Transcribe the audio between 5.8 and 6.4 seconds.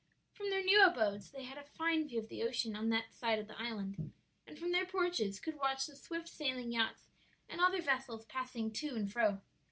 the swift